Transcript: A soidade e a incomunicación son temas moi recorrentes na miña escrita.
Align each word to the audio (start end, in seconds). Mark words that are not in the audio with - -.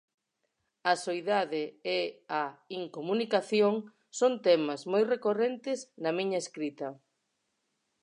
A 0.91 0.93
soidade 1.03 1.63
e 1.97 1.99
a 2.41 2.43
incomunicación 2.81 3.73
son 4.19 4.33
temas 4.47 4.81
moi 4.91 5.03
recorrentes 5.13 5.79
na 6.03 6.11
miña 6.17 6.41
escrita. 6.45 6.89